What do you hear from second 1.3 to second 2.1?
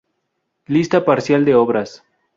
de obras